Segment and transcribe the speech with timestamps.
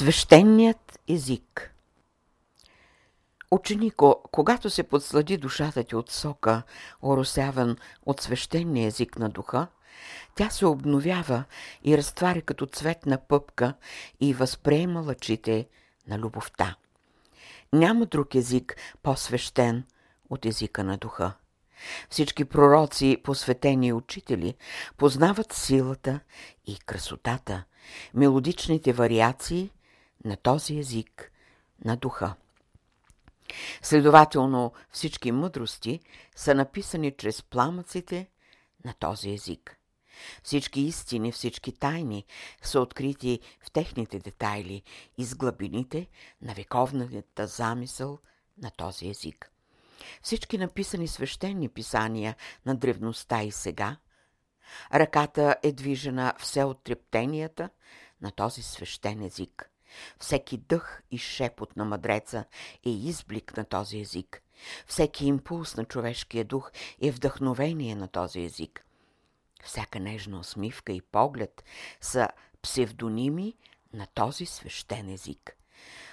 [0.00, 1.74] Свещеният език
[3.50, 6.62] Ученико, когато се подслади душата ти от сока,
[7.02, 7.76] оросяван
[8.06, 9.66] от свещения език на духа,
[10.34, 11.44] тя се обновява
[11.84, 13.74] и разтваря като цветна пъпка
[14.20, 15.68] и възприема лъчите
[16.08, 16.76] на любовта.
[17.72, 19.84] Няма друг език по-свещен
[20.30, 21.32] от езика на духа.
[22.10, 24.54] Всички пророци, посветени учители,
[24.96, 26.20] познават силата
[26.66, 27.64] и красотата,
[28.14, 29.70] мелодичните вариации
[30.24, 31.32] на този език
[31.84, 32.34] на духа.
[33.82, 36.00] Следователно, всички мъдрости
[36.36, 38.30] са написани чрез пламъците
[38.84, 39.76] на този език.
[40.42, 42.24] Всички истини, всички тайни
[42.62, 44.82] са открити в техните детайли,
[45.18, 46.08] из глъбините
[46.42, 48.18] на вековната замисъл
[48.62, 49.50] на този език.
[50.22, 53.96] Всички написани свещени писания на древността и сега,
[54.94, 57.70] ръката е движена все от трептенията
[58.22, 59.69] на този свещен език.
[60.18, 62.44] Всеки дъх и шепот на мъдреца
[62.86, 64.42] е изблик на този език.
[64.86, 68.84] Всеки импулс на човешкия дух е вдъхновение на този език.
[69.64, 71.64] Всяка нежна усмивка и поглед
[72.00, 72.28] са
[72.62, 73.54] псевдоними
[73.92, 75.56] на този свещен език.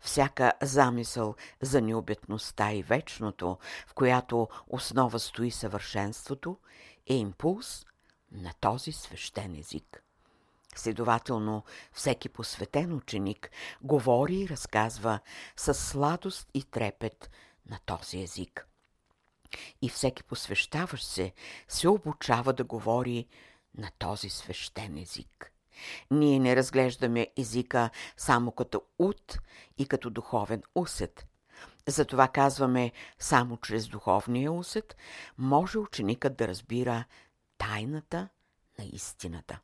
[0.00, 6.58] Всяка замисъл за необетността и вечното, в която основа стои съвършенството,
[7.06, 7.86] е импулс
[8.32, 10.02] на този свещен език.
[10.76, 13.50] Следователно, всеки посветен ученик
[13.82, 15.20] говори и разказва
[15.56, 17.30] с сладост и трепет
[17.70, 18.66] на този език.
[19.82, 21.32] И всеки посвещаващ се
[21.68, 23.26] се обучава да говори
[23.74, 25.52] на този свещен език.
[26.10, 29.38] Ние не разглеждаме езика само като ут
[29.78, 31.26] и като духовен усет.
[31.86, 34.96] Затова казваме, само чрез духовния усет
[35.38, 37.04] може ученикът да разбира
[37.58, 38.28] тайната
[38.78, 39.60] на истината.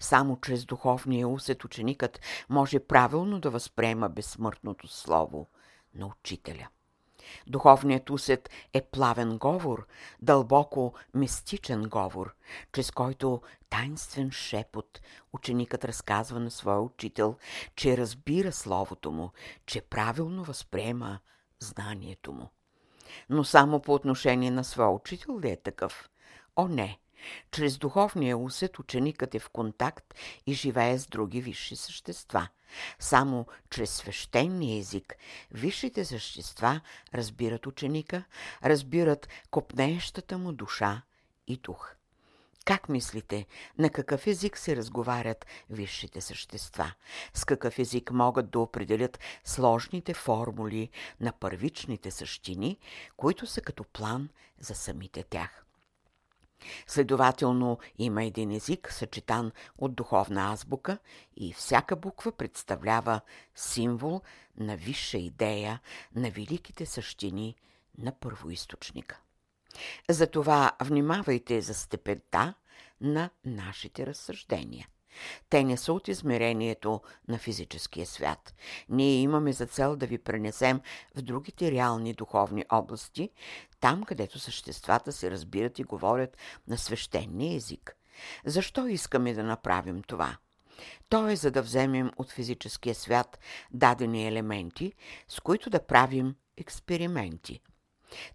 [0.00, 5.46] Само чрез духовния усет ученикът може правилно да възприема безсмъртното слово
[5.94, 6.68] на учителя.
[7.46, 9.86] Духовният усет е плавен говор,
[10.22, 12.34] дълбоко мистичен говор,
[12.72, 15.00] чрез който тайнствен шепот
[15.32, 17.36] ученикът разказва на своя учител,
[17.76, 19.30] че разбира словото му,
[19.66, 21.18] че правилно възприема
[21.60, 22.50] знанието му.
[23.30, 26.10] Но само по отношение на своя учител ли е такъв?
[26.56, 26.98] О, не!
[27.50, 30.14] Чрез духовния усет ученикът е в контакт
[30.46, 32.48] и живее с други висши същества.
[32.98, 35.16] Само чрез свещения език
[35.50, 36.80] висшите същества
[37.14, 38.24] разбират ученика,
[38.64, 41.02] разбират копнеещата му душа
[41.46, 41.94] и дух.
[42.64, 43.46] Как мислите,
[43.78, 46.92] на какъв език се разговарят висшите същества?
[47.34, 50.90] С какъв език могат да определят сложните формули
[51.20, 52.78] на първичните същини,
[53.16, 54.28] които са като план
[54.60, 55.67] за самите тях?
[56.86, 60.98] Следователно има един език, съчетан от духовна азбука
[61.36, 63.20] и всяка буква представлява
[63.54, 64.22] символ
[64.56, 65.80] на висша идея,
[66.14, 67.56] на великите същини
[67.98, 69.20] на първоисточника.
[70.08, 72.54] Затова внимавайте за степента
[73.00, 74.88] на нашите разсъждения–
[75.50, 78.54] те не са от измерението на физическия свят.
[78.88, 80.80] Ние имаме за цел да ви пренесем
[81.16, 83.30] в другите реални духовни области,
[83.80, 86.36] там където съществата се разбират и говорят
[86.68, 87.96] на свещения език.
[88.44, 90.36] Защо искаме да направим това?
[91.08, 93.38] То е за да вземем от физическия свят
[93.70, 94.92] дадени елементи,
[95.28, 97.60] с които да правим експерименти–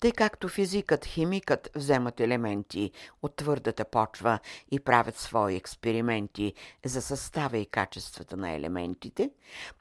[0.00, 2.90] тъй както физикът, химикът вземат елементи
[3.22, 4.38] от твърдата почва
[4.70, 6.54] и правят свои експерименти
[6.84, 9.30] за състава и качествата на елементите,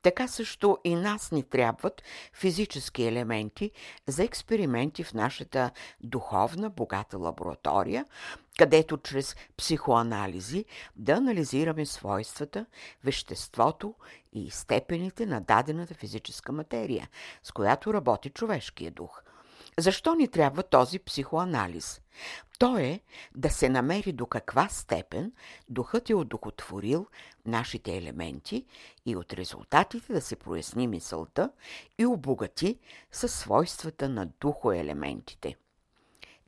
[0.01, 3.72] така също и нас ни трябват физически елементи
[4.07, 8.06] за експерименти в нашата духовна богата лаборатория,
[8.57, 12.66] където чрез психоанализи да анализираме свойствата,
[13.03, 13.94] веществото
[14.33, 17.09] и степените на дадената физическа материя,
[17.44, 19.23] с която работи човешкия дух–
[19.81, 22.01] защо ни трябва този психоанализ?
[22.59, 23.00] То е
[23.35, 25.31] да се намери до каква степен
[25.69, 27.07] духът е одухотворил
[27.45, 28.65] нашите елементи
[29.06, 31.51] и от резултатите да се проясни мисълта
[31.98, 32.80] и обогати
[33.12, 35.56] със свойствата на духоелементите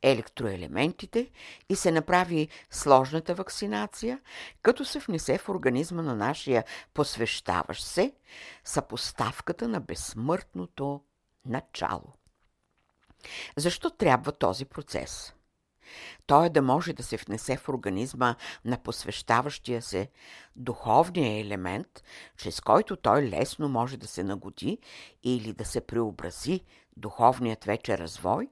[0.02, 1.30] електроелементите
[1.68, 4.20] и се направи сложната вакцинация,
[4.62, 6.64] като се внесе в организма на нашия
[6.94, 8.12] посвещаващ се
[8.64, 11.00] съпоставката на безсмъртното
[11.46, 12.12] начало.
[13.56, 15.34] Защо трябва този процес?
[16.26, 18.34] Той е да може да се внесе в организма
[18.64, 20.08] на посвещаващия се
[20.56, 22.02] духовния елемент,
[22.36, 24.78] чрез който той лесно може да се нагоди
[25.22, 26.60] или да се преобрази
[26.96, 28.48] духовният вече развой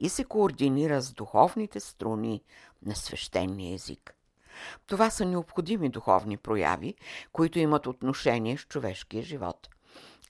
[0.00, 2.42] и се координира с духовните струни
[2.86, 4.14] на свещения език.
[4.86, 6.94] Това са необходими духовни прояви,
[7.32, 9.68] които имат отношение с човешкия живот–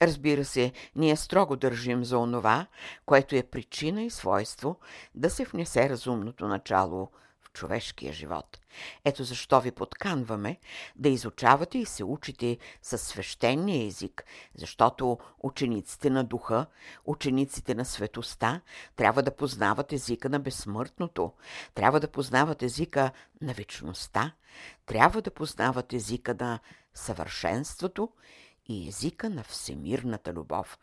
[0.01, 2.67] Разбира се, ние строго държим за онова,
[3.05, 4.79] което е причина и свойство
[5.15, 7.09] да се внесе разумното начало
[7.41, 8.59] в човешкия живот.
[9.05, 10.57] Ето защо ви подканваме
[10.95, 14.25] да изучавате и се учите със свещения език,
[14.55, 16.65] защото учениците на духа,
[17.05, 18.61] учениците на светоста
[18.95, 21.33] трябва да познават езика на безсмъртното,
[21.73, 24.31] трябва да познават езика на вечността,
[24.85, 26.59] трябва да познават езика на
[26.93, 28.09] съвършенството
[28.67, 30.79] и езика на всемирната любов,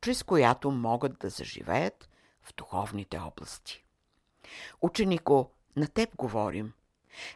[0.00, 2.08] чрез която могат да заживеят
[2.42, 3.84] в духовните области.
[4.80, 6.72] Ученико, на теб говорим.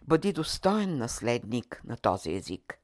[0.02, 2.78] Бъди достоен наследник на този език.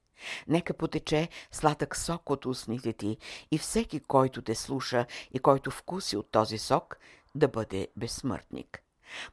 [0.48, 3.16] Нека потече сладък сок от устните ти
[3.50, 6.98] и всеки, който те слуша и който вкуси от този сок,
[7.34, 8.82] да бъде безсмъртник.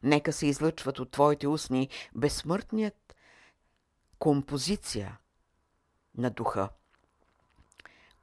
[0.04, 3.16] Нека се излъчват от твоите устни безсмъртният
[4.20, 5.18] композиция
[6.18, 6.70] на духа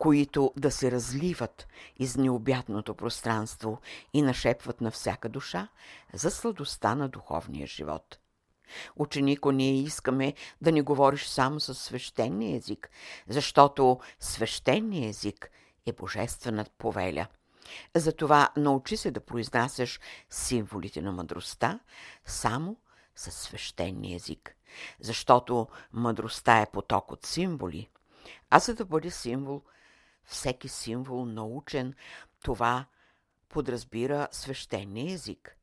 [0.01, 1.69] които да се разливат
[1.99, 3.79] из необятното пространство
[4.13, 5.69] и нашепват на всяка душа
[6.13, 8.19] за сладостта на духовния живот.
[8.97, 12.91] Ученико, ние искаме да не говориш само със свещения език,
[13.29, 15.51] защото свещения език
[15.87, 17.27] е божествената повеля.
[17.95, 20.01] Затова научи се да произнасяш
[20.31, 21.81] символите на мъдростта
[22.25, 22.77] само
[23.15, 24.57] със свещения език,
[25.01, 27.89] защото мъдростта е поток от символи,
[28.51, 29.63] а за да бъде символ–
[30.31, 31.95] всеки символ научен,
[32.43, 32.87] това
[33.49, 35.57] подразбира свещения език.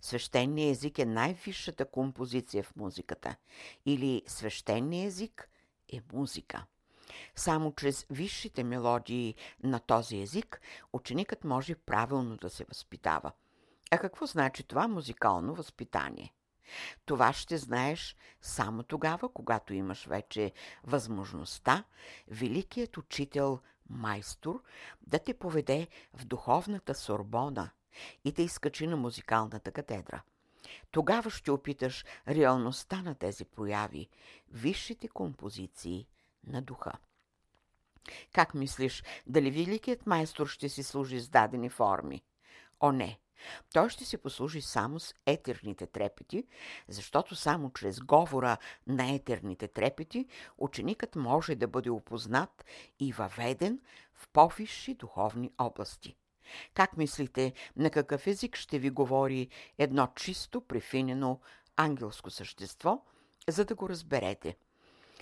[0.00, 3.36] Свещения език е най-висшата композиция в музиката
[3.86, 5.50] или свещения език
[5.92, 6.64] е музика.
[7.36, 10.60] Само чрез висшите мелодии на този език
[10.92, 13.32] ученикът може правилно да се възпитава.
[13.90, 16.34] А какво значи това музикално възпитание?
[17.06, 20.52] Това ще знаеш само тогава, когато имаш вече
[20.84, 21.84] възможността
[22.28, 24.62] великият учител майстор
[25.06, 27.70] да те поведе в духовната Сорбона
[28.24, 30.22] и да изкачи на музикалната катедра.
[30.90, 34.08] Тогава ще опиташ реалността на тези прояви,
[34.50, 36.06] висшите композиции
[36.46, 36.92] на духа.
[38.32, 42.22] Как мислиш, дали великият майстор ще си служи с дадени форми?
[42.80, 43.18] О, не!
[43.72, 46.44] Той ще се послужи само с етерните трепети,
[46.88, 48.56] защото само чрез говора
[48.86, 50.26] на етерните трепети
[50.58, 52.64] ученикът може да бъде опознат
[53.00, 53.80] и въведен
[54.14, 56.16] в по-висши духовни области.
[56.74, 59.48] Как мислите, на какъв език ще ви говори
[59.78, 61.40] едно чисто, префинено
[61.76, 63.02] ангелско същество,
[63.48, 64.56] за да го разберете–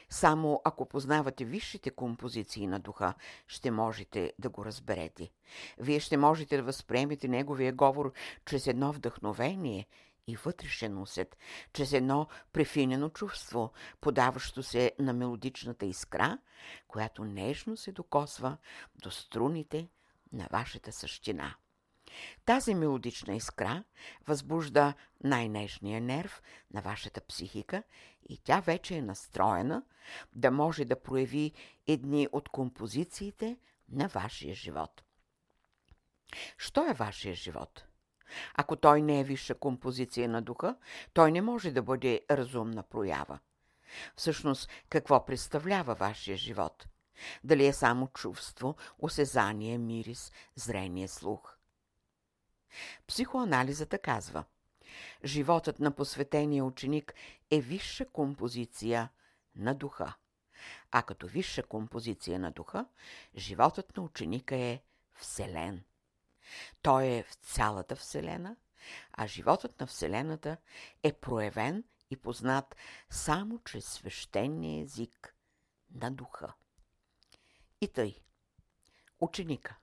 [0.08, 3.14] само ако познавате висшите композиции на духа,
[3.47, 5.31] ще можете да го разберете.
[5.79, 8.12] Вие ще можете да възприемете неговия говор
[8.47, 9.87] чрез едно вдъхновение
[10.26, 11.37] и вътрешен усет,
[11.73, 16.38] чрез едно префинено чувство, подаващо се на мелодичната искра,
[16.88, 18.56] която нежно се докосва
[19.02, 19.88] до струните
[20.32, 21.55] на вашата същина.
[22.44, 23.85] Тази мелодична искра
[24.26, 24.94] възбужда
[25.25, 27.82] най-нежния нерв на вашата психика
[28.29, 29.82] и тя вече е настроена
[30.35, 31.53] да може да прояви
[31.87, 33.56] едни от композициите
[33.88, 35.03] на вашия живот.
[36.58, 37.85] Що е вашия живот?
[38.55, 40.76] Ако той не е висша композиция на духа,
[41.12, 43.38] той не може да бъде разумна проява.
[44.17, 46.87] Всъщност, какво представлява вашия живот?
[47.45, 51.55] Дали е само чувство, осезание, мирис, зрение, слух?
[53.06, 54.44] Психоанализата казва
[55.25, 57.14] Животът на посветения ученик
[57.50, 59.11] е висша композиция
[59.56, 60.14] на духа.
[60.90, 62.87] А като висша композиция на духа,
[63.37, 64.82] животът на ученика е
[65.14, 65.85] вселен.
[66.82, 68.56] Той е в цялата вселена,
[69.12, 70.56] а животът на вселената
[71.02, 72.76] е проявен и познат
[73.11, 75.35] само чрез свещения език
[75.94, 76.52] на духа.
[77.80, 78.20] И тъй,
[79.20, 79.76] ученика,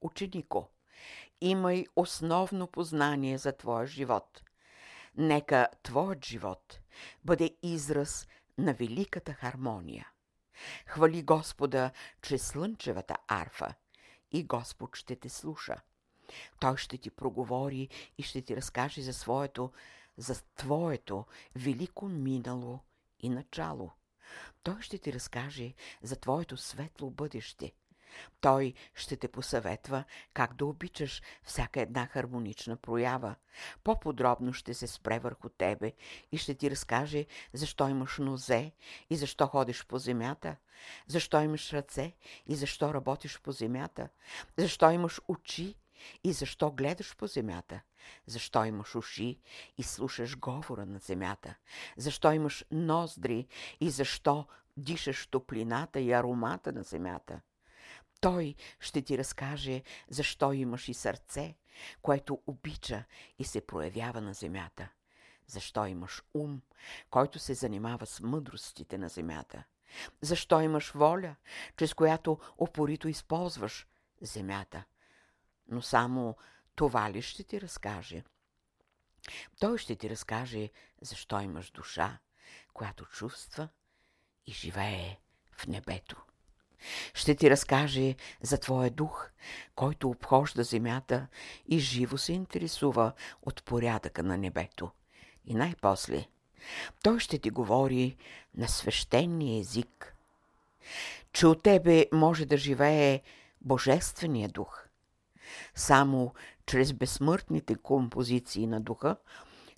[0.00, 0.68] ученико,
[1.40, 4.42] имай основно познание за твоя живот.
[5.16, 6.80] Нека твоят живот
[7.24, 10.08] бъде израз на великата хармония.
[10.86, 11.90] Хвали Господа
[12.22, 13.74] чрез слънчевата арфа
[14.32, 15.76] и Господ ще те слуша.
[16.60, 17.88] Той ще ти проговори
[18.18, 19.72] и ще ти разкаже за своето,
[20.16, 21.24] за твоето
[21.54, 22.80] велико минало
[23.20, 23.92] и начало.
[24.62, 27.72] Той ще ти разкаже за твоето светло бъдеще–
[28.40, 30.04] той ще те посъветва
[30.34, 33.34] как да обичаш всяка една хармонична проява.
[33.84, 35.92] По-подробно ще се спре върху тебе
[36.32, 38.72] и ще ти разкаже защо имаш нозе
[39.10, 40.56] и защо ходиш по земята,
[41.06, 42.12] защо имаш ръце
[42.46, 44.08] и защо работиш по земята,
[44.56, 45.76] защо имаш очи
[46.24, 47.80] и защо гледаш по земята?
[48.26, 49.40] Защо имаш уши
[49.78, 51.54] и слушаш говора на земята?
[51.96, 53.46] Защо имаш ноздри
[53.80, 54.46] и защо
[54.76, 57.40] дишаш топлината и аромата на земята?
[58.20, 61.54] Той ще ти разкаже защо имаш и сърце,
[62.02, 63.04] което обича
[63.38, 64.88] и се проявява на земята.
[65.46, 66.62] Защо имаш ум,
[67.10, 69.64] който се занимава с мъдростите на земята.
[70.20, 71.36] Защо имаш воля,
[71.76, 73.86] чрез която опорито използваш
[74.20, 74.84] земята.
[75.68, 76.36] Но само
[76.74, 78.24] това ли ще ти разкаже?
[79.60, 80.70] Той ще ти разкаже
[81.00, 82.18] защо имаш душа,
[82.74, 83.68] която чувства
[84.46, 85.18] и живее
[85.52, 86.24] в небето.
[87.14, 89.30] Ще ти разкаже за твоя дух,
[89.74, 91.26] който обхожда земята
[91.68, 94.90] и живо се интересува от порядъка на небето.
[95.46, 96.26] И най-после,
[97.02, 98.16] той ще ти говори
[98.56, 100.14] на свещения език,
[101.32, 103.22] че от тебе може да живее
[103.60, 104.86] Божествения дух.
[105.74, 106.34] Само
[106.66, 109.16] чрез безсмъртните композиции на духа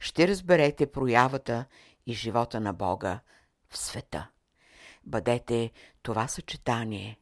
[0.01, 1.65] ще разберете проявата
[2.07, 3.21] и живота на Бога
[3.69, 4.29] в света.
[5.05, 5.71] Бъдете
[6.09, 7.19] това съчетание.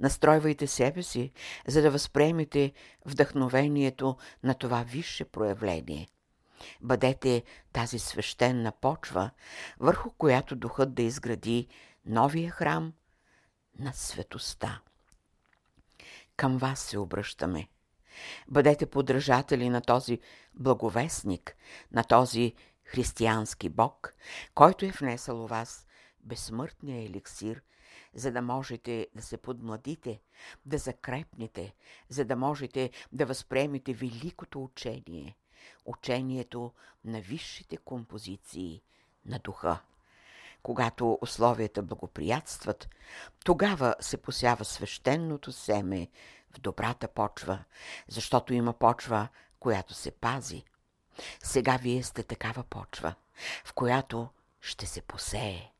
[0.00, 1.32] Настройвайте себе си,
[1.66, 2.72] за да възприемете
[3.06, 6.08] вдъхновението на това висше проявление.
[6.80, 9.30] Бъдете тази свещена почва,
[9.80, 11.68] върху която духът да изгради
[12.06, 12.92] новия храм
[13.78, 14.80] на светоста.
[16.36, 17.68] Към вас се обръщаме.
[18.48, 20.20] Бъдете подражатели на този
[20.54, 21.56] благовестник,
[21.92, 24.14] на този християнски Бог,
[24.54, 25.86] който е внесъл у вас
[26.22, 27.62] безсмъртния еликсир,
[28.14, 30.20] за да можете да се подмладите,
[30.66, 31.74] да закрепнете,
[32.08, 35.36] за да можете да възприемете великото учение,
[35.84, 36.72] учението
[37.04, 38.82] на висшите композиции
[39.26, 39.80] на духа.
[40.62, 42.88] Когато условията благоприятстват,
[43.44, 46.08] тогава се посява свещеното семе
[46.50, 47.64] в добрата почва,
[48.08, 49.28] защото има почва,
[49.60, 50.64] която се пази.
[51.42, 53.14] Сега вие сте такава почва,
[53.64, 54.28] в която
[54.60, 55.71] ще се посее.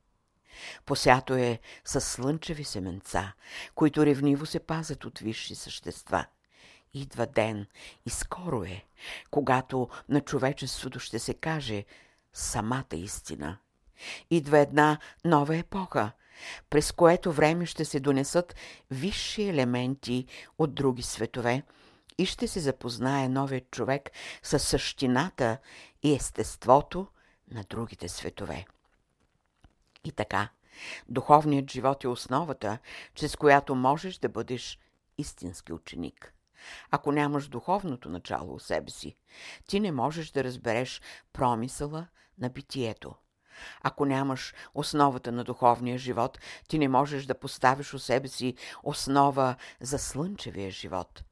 [0.87, 3.33] Посято е с слънчеви семенца,
[3.75, 6.27] които ревниво се пазят от висши същества.
[6.95, 7.67] Идва ден
[8.07, 8.85] и скоро е,
[9.31, 11.85] когато на човечеството ще се каже
[12.33, 13.59] самата истина.
[14.31, 16.11] Идва една нова епоха,
[16.71, 18.55] през което време ще се донесат
[18.91, 20.27] висши елементи
[20.59, 21.63] от други светове
[22.19, 24.11] и ще се запознае новият човек
[24.43, 25.59] с същината
[26.03, 27.07] и естеството
[27.51, 28.67] на другите светове.
[30.05, 30.49] И така,
[31.09, 32.79] духовният живот е основата,
[33.15, 34.79] чрез която можеш да бъдеш
[35.19, 36.35] истински ученик.
[36.91, 39.17] Ако нямаш духовното начало у себе си,
[39.67, 41.01] ти не можеш да разбереш
[41.33, 42.07] промисъла
[42.39, 43.15] на битието.
[43.83, 49.57] Ако нямаш основата на духовния живот, ти не можеш да поставиш у себе си основа
[49.81, 51.25] за слънчевия живот.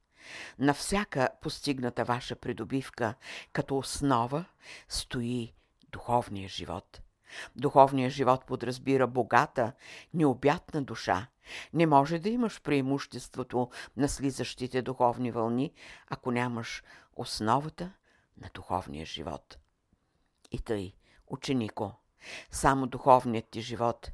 [0.59, 3.15] На всяка постигната ваша придобивка
[3.53, 4.45] като основа
[4.89, 5.53] стои
[5.91, 7.01] духовния живот–
[7.55, 9.73] Духовният живот подразбира богата,
[10.13, 11.27] необятна душа.
[11.73, 15.73] Не може да имаш преимуществото на слизащите духовни вълни,
[16.09, 16.83] ако нямаш
[17.15, 17.93] основата
[18.37, 19.57] на духовния живот.
[20.51, 20.93] И тъй,
[21.27, 21.93] ученико,
[22.51, 24.11] само духовният ти живот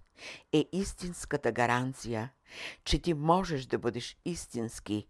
[0.53, 2.31] е истинската гаранция,
[2.83, 5.07] че ти можеш да бъдеш истински,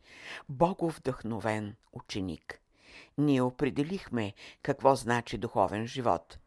[0.49, 2.61] боговдъхновен ученик.
[3.17, 6.39] Ние определихме какво значи духовен живот–